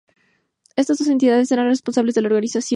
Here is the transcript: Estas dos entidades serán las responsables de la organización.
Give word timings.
Estas 0.75 0.97
dos 0.97 1.09
entidades 1.09 1.47
serán 1.49 1.65
las 1.65 1.73
responsables 1.73 2.15
de 2.15 2.21
la 2.23 2.27
organización. 2.29 2.69